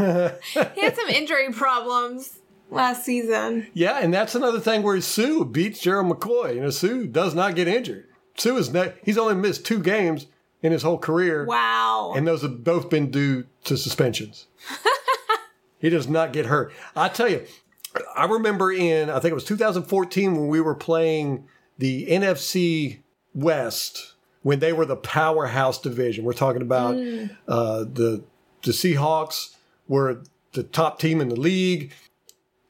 [0.83, 2.39] had some injury problems
[2.71, 3.69] last season.
[3.73, 6.57] Yeah, and that's another thing where Suh beats Gerald McCoy.
[6.57, 8.07] You know, Suh does not get injured.
[8.37, 10.27] Suh is not, he's only missed two games
[10.63, 12.13] in his whole career, Wow.
[12.17, 14.47] and those have both been due to suspensions.
[15.79, 16.73] he does not get hurt.
[16.97, 17.47] I tell you,
[18.15, 21.47] I remember in I think it was 2014 when we were playing
[21.79, 22.99] the NFC
[23.35, 26.25] West when they were the powerhouse division.
[26.25, 26.95] We're talking about
[27.47, 28.25] uh, the
[28.63, 29.55] the Seahawks
[29.87, 31.93] were the top team in the league.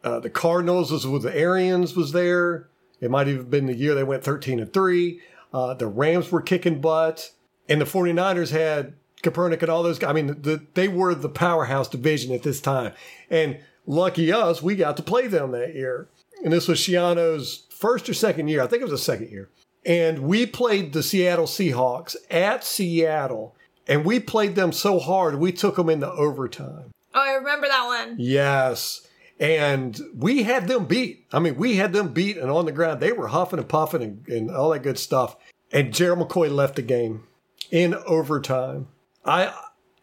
[0.05, 2.69] Uh, the Cardinals was with the Arians was there.
[3.01, 5.21] It might have been the year they went 13 and 3.
[5.53, 7.33] Uh, the Rams were kicking butt.
[7.69, 10.11] And the 49ers had Kaepernick and all those guys.
[10.11, 12.93] I mean, the, they were the powerhouse division at this time.
[13.31, 13.59] And
[13.89, 16.09] lucky us, we got to play them that year.
[16.45, 18.63] And this was Schiano's first or second year.
[18.63, 19.49] I think it was the second year.
[19.85, 23.57] And we played the Seattle Seahawks at Seattle.
[23.89, 26.93] And we played them so hard, we took them into overtime.
[27.15, 28.17] Oh, I remember that one.
[28.19, 29.07] Yes.
[29.41, 31.27] And we had them beat.
[31.33, 33.01] I mean, we had them beat and on the ground.
[33.01, 35.37] They were huffing and puffing and, and all that good stuff.
[35.73, 37.25] And Gerald McCoy left the game
[37.71, 38.89] in overtime.
[39.25, 39.55] I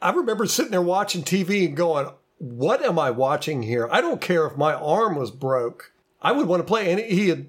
[0.01, 3.87] I remember sitting there watching TV and going, what am I watching here?
[3.91, 5.91] I don't care if my arm was broke.
[6.21, 6.91] I would want to play.
[6.91, 7.47] And he had,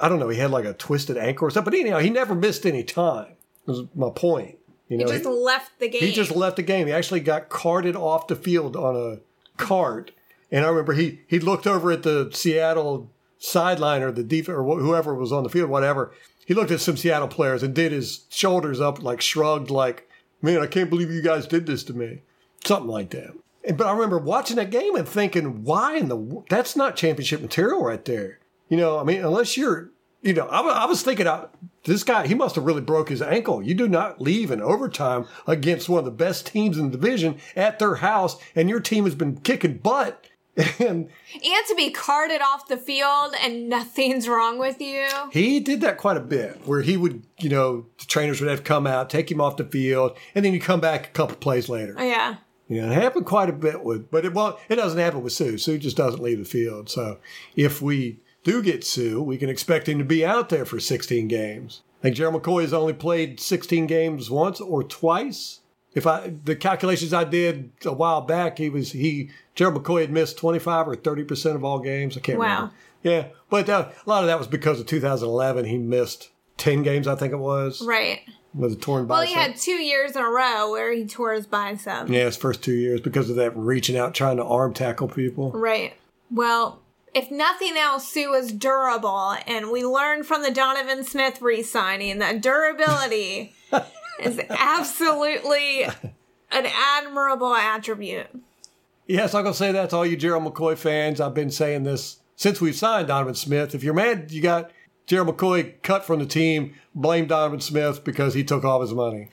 [0.00, 1.70] I don't know, he had like a twisted ankle or something.
[1.72, 3.32] But anyhow, he never missed any time.
[3.66, 4.58] Was my point.
[4.88, 6.00] You know, He just left the game.
[6.00, 6.86] he just left the game.
[6.86, 9.18] He actually got carted off the field on a
[9.62, 10.12] cart.
[10.50, 14.62] And I remember he he looked over at the Seattle sideline or the def or
[14.64, 16.12] wh- whoever was on the field, whatever.
[16.46, 20.08] He looked at some Seattle players and did his shoulders up, like shrugged, like,
[20.40, 22.22] "Man, I can't believe you guys did this to me,"
[22.64, 23.34] something like that.
[23.76, 27.84] But I remember watching that game and thinking, "Why in the that's not championship material
[27.84, 29.90] right there." You know, I mean, unless you're,
[30.22, 31.46] you know, I, I was thinking, I,
[31.84, 33.62] this guy, he must have really broke his ankle.
[33.62, 37.38] You do not leave in overtime against one of the best teams in the division
[37.56, 40.24] at their house, and your team has been kicking butt.
[40.80, 45.06] And and to be carted off the field and nothing's wrong with you.
[45.30, 48.64] he did that quite a bit, where he would, you know, the trainers would have
[48.64, 51.68] come out, take him off the field, and then you come back a couple plays
[51.68, 51.94] later.
[51.96, 52.38] Oh, yeah.
[52.68, 55.32] You know, it happened quite a bit with, but it well, it doesn't happen with
[55.32, 55.56] Suh.
[55.56, 56.90] Suh just doesn't leave the field.
[56.90, 57.18] So
[57.56, 61.28] if we do get Suh, we can expect him to be out there for 16
[61.28, 61.82] games.
[62.00, 65.60] I think Gerald McCoy has only played 16 games once or twice.
[65.94, 70.10] If I the calculations I did a while back, he was he Gerald McCoy had
[70.12, 72.16] missed 25 or 30 percent of all games.
[72.16, 72.54] I can't Wow.
[72.54, 72.74] remember.
[73.02, 75.64] Yeah, but uh, a lot of that was because of 2011.
[75.64, 78.20] He missed 10 games, I think it was, Right.
[78.54, 81.46] With a torn Well, he had two years in a row where he tore his
[81.46, 82.08] bicep.
[82.08, 85.52] Yeah, his first two years because of that reaching out, trying to arm tackle people.
[85.52, 85.94] Right.
[86.30, 86.80] Well,
[87.14, 92.18] if nothing else, Suh is durable, and we learned from the Donovan Smith re signing
[92.18, 93.54] that durability
[94.22, 98.28] is absolutely an admirable attribute.
[99.06, 101.20] Yes, I'm gonna say that to all you Gerald McCoy fans.
[101.20, 103.74] I've been saying this since we've signed Donovan Smith.
[103.74, 104.70] If you're mad you got
[105.08, 109.30] Gerald McCoy cut from the team, blame Donovan Smith because he took all his money.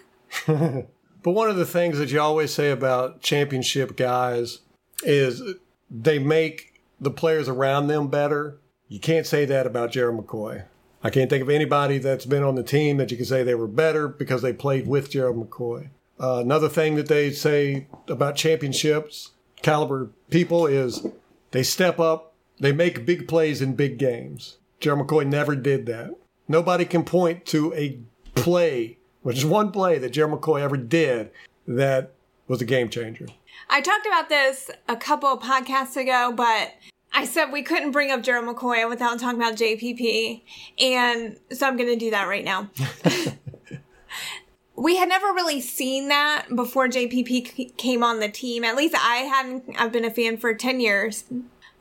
[0.46, 0.86] but
[1.22, 4.60] one of the things that you always say about championship guys
[5.02, 5.42] is
[5.90, 8.60] they make the players around them better.
[8.86, 10.66] You can't say that about Gerald McCoy.
[11.02, 13.56] I can't think of anybody that's been on the team that you can say they
[13.56, 15.88] were better because they played with Gerald McCoy.
[16.20, 21.04] Uh, another thing that they say about championships caliber people is
[21.50, 24.58] they step up, they make big plays in big games.
[24.80, 26.14] Gerald McCoy never did that.
[26.48, 28.00] Nobody can point to a
[28.34, 31.30] play, which is one play that Gerald McCoy ever did
[31.68, 32.12] that
[32.48, 33.26] was a game changer.
[33.68, 36.72] I talked about this a couple of podcasts ago, but
[37.12, 40.42] I said we couldn't bring up Gerald McCoy without talking about JPP.
[40.80, 42.70] And so I'm going to do that right now.
[44.76, 48.64] we had never really seen that before JPP c- came on the team.
[48.64, 49.64] At least I hadn't.
[49.78, 51.24] I've been a fan for 10 years.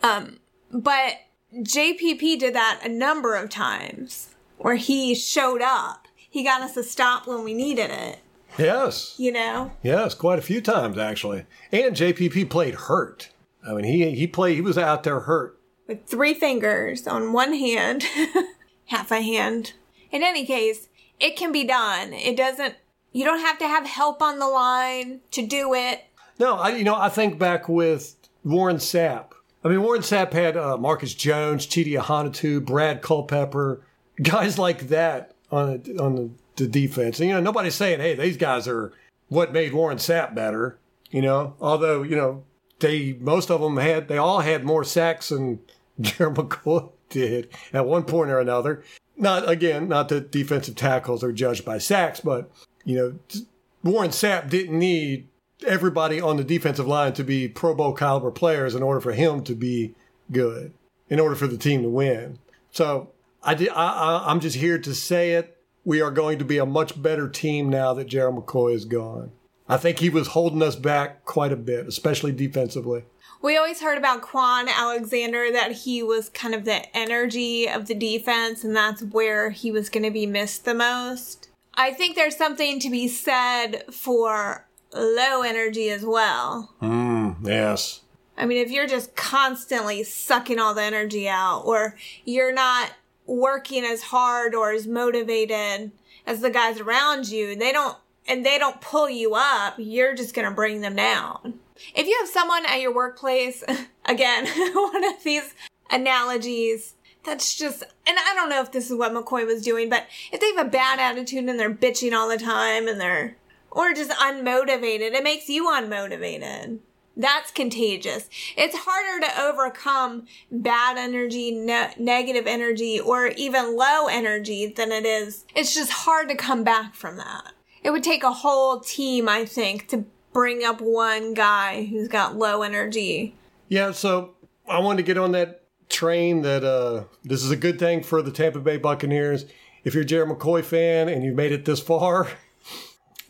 [0.03, 0.39] Um,
[0.71, 1.13] but
[1.53, 6.07] JPP did that a number of times where he showed up.
[6.15, 8.19] He got us a stop when we needed it,
[8.57, 9.15] Yes.
[9.17, 9.71] you know?
[9.81, 11.45] Yes, quite a few times actually.
[11.71, 13.29] And JPP played hurt.
[13.67, 14.55] I mean, he he played.
[14.55, 15.59] He was out there hurt.
[15.87, 18.05] with three fingers on one hand,
[18.85, 19.73] half a hand.
[20.11, 20.87] In any case,
[21.19, 22.13] it can be done.
[22.13, 22.75] It doesn't,
[23.11, 26.05] you don't have to have help on the line to do it.
[26.39, 29.31] No, I you know I think back with Warren Sapp.
[29.63, 33.81] I mean, Warren Sapp had uh, Marcus Jones, Chidi Ahanatu, Brad Culpepper,
[34.21, 37.19] guys like that on on the, the defense.
[37.19, 38.93] And you know, nobody's saying, "Hey, these guys are
[39.27, 40.77] what made Warren Sapp better."
[41.11, 42.43] You know, although you know
[42.79, 45.59] they most of them had they all had more sacks than
[45.99, 48.83] Jerry McCoy did at one point or another.
[49.17, 52.49] Not again, not that defensive tackles are judged by sacks, but
[52.85, 53.43] you know,
[53.83, 55.27] Warren Sapp didn't need
[55.65, 59.43] everybody on the defensive line to be Pro Bowl caliber players in order for him
[59.43, 59.95] to be
[60.31, 60.73] good,
[61.09, 62.39] in order for the team to win.
[62.71, 63.11] So
[63.43, 65.57] I, I I'm just here to say it.
[65.85, 69.31] We are going to be a much better team now that Gerald McCoy is gone.
[69.67, 73.05] I think he was holding us back quite a bit, especially defensively.
[73.41, 77.95] We always heard about Kwon Alexander that he was kind of the energy of the
[77.95, 81.49] defense, and that's where he was going to be missed the most.
[81.75, 86.73] I think there's something to be said for low energy as well.
[86.81, 88.01] Mm, yes.
[88.37, 92.93] I mean, if you're just constantly sucking all the energy out, or you're not
[93.25, 95.91] working as hard or as motivated
[96.25, 97.97] as the guys around you, they don't,
[98.27, 101.59] and they don't pull you up, you're just going to bring them down.
[101.95, 103.63] If you have someone at your workplace,
[104.05, 105.53] again, one of these
[105.89, 106.93] analogies
[107.25, 110.39] that's just, and I don't know if this is what McCoy was doing, but if
[110.39, 113.35] they have a bad attitude and they're bitching all the time and they're,
[113.71, 116.79] or just unmotivated, it makes you unmotivated.
[117.15, 118.29] That's contagious.
[118.55, 125.05] It's harder to overcome bad energy, ne- negative energy, or even low energy than it
[125.05, 125.45] is.
[125.53, 127.51] It's just hard to come back from that.
[127.83, 132.37] It would take a whole team, I think, to bring up one guy who's got
[132.37, 133.35] low energy.
[133.67, 134.35] Yeah, so
[134.67, 138.21] I wanted to get on that train that uh, this is a good thing for
[138.21, 139.45] the Tampa Bay Buccaneers.
[139.83, 142.29] if you're a Gerald McCoy fan and you've made it this far,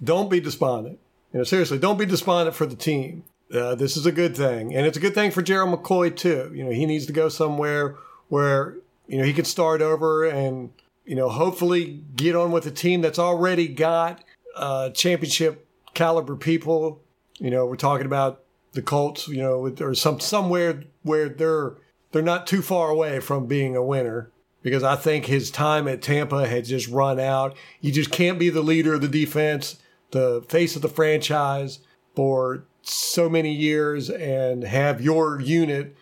[0.04, 1.00] don't be despondent.
[1.34, 3.24] You know, seriously, don't be despondent for the team.
[3.54, 6.52] Uh, this is a good thing, and it's a good thing for Gerald McCoy too.
[6.54, 7.96] You know, he needs to go somewhere
[8.28, 8.78] where
[9.08, 10.72] you know he can start over and
[11.06, 14.24] you know hopefully get on with a team that's already got
[14.56, 17.02] uh, championship caliber people.
[17.40, 18.44] You know, we're talking about
[18.74, 19.28] the Colts.
[19.28, 21.74] You know, or some somewhere where they're
[22.12, 24.32] they're not too far away from being a winner
[24.62, 27.56] because I think his time at Tampa had just run out.
[27.82, 29.78] You just can't be the leader of the defense,
[30.12, 31.80] the face of the franchise
[32.16, 35.96] for so many years and have your unit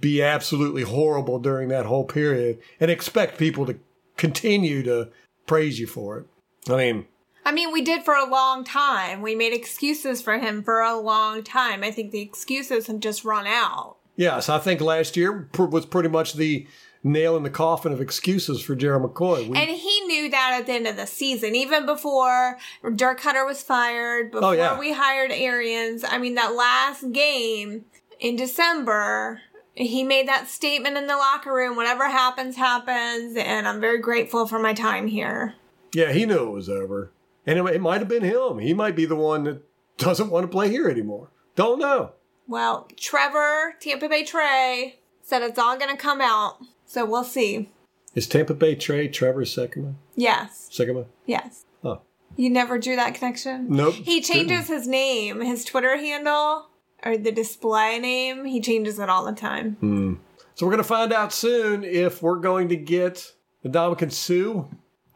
[0.00, 3.78] be absolutely horrible during that whole period and expect people to
[4.16, 5.08] continue to
[5.46, 6.26] praise you for it.
[6.68, 7.06] I mean,
[7.44, 9.22] I mean, we did for a long time.
[9.22, 11.82] We made excuses for him for a long time.
[11.82, 13.96] I think the excuses have just run out.
[14.16, 16.66] Yes, I think last year was pretty much the
[17.02, 19.48] nail in the coffin of excuses for Gerald McCoy.
[19.48, 22.58] We, and he knew that at the end of the season, even before
[22.94, 24.78] Dirk Koetter was fired, oh, before oh, yeah.
[24.78, 26.04] we hired Arians.
[26.04, 27.84] I mean, that last game
[28.20, 29.40] in December,
[29.74, 33.36] he made that statement in the locker room whatever happens, happens.
[33.36, 35.54] And I'm very grateful for my time here.
[35.94, 37.12] Yeah, he knew it was over.
[37.46, 38.58] And it, it might have been him.
[38.58, 39.62] He might be the one that
[39.98, 41.30] doesn't want to play here anymore.
[41.54, 42.12] Don't know.
[42.46, 46.58] Well, Trevor, Tampa Bay Trey, said it's all going to come out.
[46.88, 47.70] So we'll see.
[48.14, 49.94] Is Tampa Bay Trey Trevor Sikkema?
[50.16, 50.68] Yes.
[50.72, 51.06] Sikkema?
[51.26, 51.64] Yes.
[51.84, 52.00] Oh.
[52.36, 53.66] You never drew that connection?
[53.68, 53.94] Nope.
[53.94, 54.78] He changes didn't.
[54.78, 56.66] his name, his Twitter handle,
[57.04, 58.44] or the display name.
[58.44, 59.76] He changes it all the time.
[59.76, 60.14] Hmm.
[60.56, 63.32] So we're going to find out soon if we're going to get
[63.62, 64.64] the Ndamukong Suh.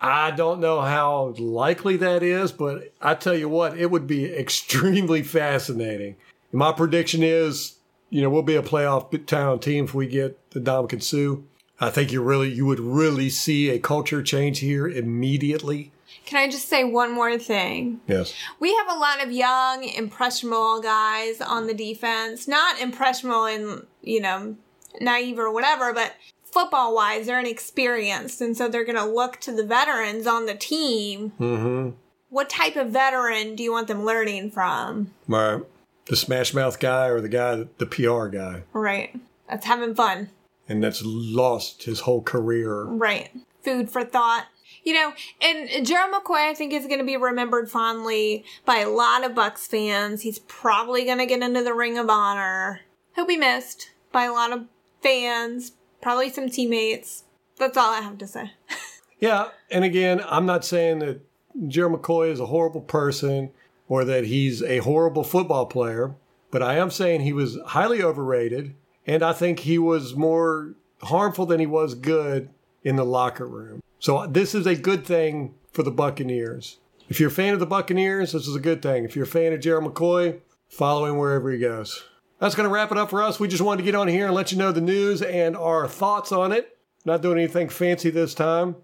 [0.01, 4.25] I don't know how likely that is, but I tell you what, it would be
[4.33, 6.17] extremely fascinating
[6.53, 7.77] my prediction is,
[8.11, 11.43] you know, we'll be a playoff town team if we get the Ndamukong Suh.
[11.83, 15.93] I think you really, you would really see a culture change here immediately.
[16.25, 18.01] Can I just say one more thing?
[18.07, 18.33] Yes.
[18.61, 22.47] We have a lot of young, impressionable guys on the defense.
[22.47, 24.57] Not impressionable in, you know,
[25.01, 26.15] naive or whatever, but
[26.45, 28.41] football wise, they're inexperienced.
[28.41, 31.33] And so they're going to look to the veterans on the team.
[31.41, 31.97] Mm-hmm.
[32.29, 35.13] What type of veteran do you want them learning from?
[35.27, 35.63] Right
[36.07, 38.63] the smash mouth guy or the guy, the PR guy.
[38.73, 39.15] Right.
[39.49, 40.31] That's having fun.
[40.73, 42.85] And that's lost his whole career.
[42.85, 43.29] Right.
[43.63, 44.47] Food for thought.
[44.85, 45.13] You know,
[45.43, 49.33] and Gerald McCoy, I think, is going to be remembered fondly by a lot of
[49.33, 50.23] Bucs fans.
[50.23, 52.81] He's probably going to get into the Ring of Honor.
[53.15, 54.65] He'll be missed by a lot of
[55.03, 57.25] fans, probably some teammates.
[57.59, 58.53] That's all I have to say.
[59.21, 61.21] yeah, and again, I'm not saying that
[61.69, 63.51] Gerald McCoy is a horrible person
[63.89, 66.15] or that he's a horrible football player,
[66.51, 68.75] but I am saying he was highly overrated,
[69.07, 72.51] and I think he was more harmful than he was good
[72.83, 73.83] in the locker room.
[73.99, 76.79] So this is a good thing for the Buccaneers.
[77.09, 79.05] If you're a fan of the Buccaneers, this is a good thing.
[79.05, 82.05] If you're a fan of Gerald McCoy, follow him wherever he goes.
[82.39, 83.39] That's going to wrap it up for us.
[83.39, 85.87] We just wanted to get on here and let you know the news and our
[85.87, 86.77] thoughts on it.
[87.05, 88.77] Not doing anything fancy this time.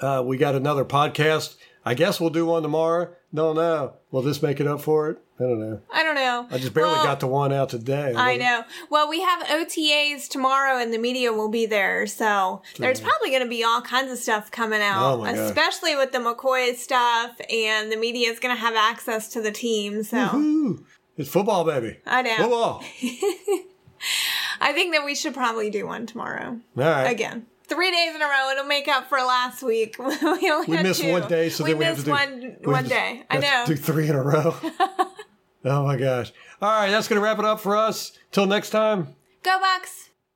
[0.00, 1.56] Uh, we got another podcast.
[1.86, 3.10] I guess we'll do one tomorrow.
[3.30, 3.94] No, no.
[4.10, 5.18] Will this make it up for it?
[5.38, 5.80] I don't know.
[5.92, 6.46] I don't know.
[6.50, 8.14] I just barely well, got the one out today.
[8.16, 8.62] I know.
[8.88, 12.06] Well, we have OTAs tomorrow, and the media will be there.
[12.06, 15.96] So there's probably going to be all kinds of stuff coming oh out, oh especially
[15.96, 20.04] with the McCoy stuff, and the media is going to have access to the team.
[20.04, 20.86] So Woo-hoo.
[21.16, 21.98] it's football, baby.
[22.06, 22.36] I know.
[22.36, 22.84] Football.
[24.60, 26.60] I think that we should probably do one tomorrow.
[26.76, 27.10] All right.
[27.10, 28.50] Again three days in a row.
[28.50, 29.96] It'll make up for last week.
[29.98, 31.12] we only we missed two.
[31.12, 33.24] one day, so we then we have to do one one day.
[33.30, 33.64] I know.
[33.66, 34.54] Do three in a row.
[35.64, 36.32] oh my gosh!
[36.60, 38.12] All right, that's gonna wrap it up for us.
[38.32, 39.14] Till next time.
[39.42, 40.10] Go Bucs.